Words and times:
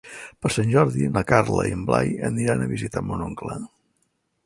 Per 0.45 0.51
Sant 0.55 0.71
Jordi 0.75 1.09
na 1.17 1.23
Carla 1.33 1.67
i 1.67 1.75
en 1.81 1.85
Blai 1.91 2.11
aniran 2.33 2.65
a 2.67 2.73
visitar 2.75 3.07
mon 3.11 3.25
oncle. 3.31 3.63